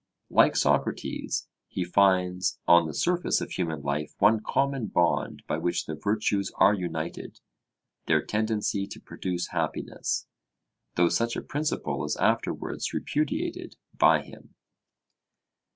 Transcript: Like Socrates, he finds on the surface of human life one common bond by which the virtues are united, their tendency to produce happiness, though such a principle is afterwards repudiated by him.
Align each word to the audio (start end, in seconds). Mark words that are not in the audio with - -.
Like 0.31 0.55
Socrates, 0.57 1.47
he 1.67 1.83
finds 1.83 2.57
on 2.67 2.87
the 2.87 2.93
surface 2.95 3.39
of 3.39 3.51
human 3.51 3.83
life 3.83 4.15
one 4.17 4.39
common 4.39 4.87
bond 4.87 5.43
by 5.45 5.59
which 5.59 5.85
the 5.85 5.93
virtues 5.93 6.51
are 6.55 6.73
united, 6.73 7.39
their 8.07 8.25
tendency 8.25 8.87
to 8.87 8.99
produce 8.99 9.49
happiness, 9.49 10.25
though 10.95 11.09
such 11.09 11.35
a 11.35 11.41
principle 11.43 12.03
is 12.03 12.17
afterwards 12.17 12.93
repudiated 12.95 13.75
by 13.95 14.23
him. 14.23 14.55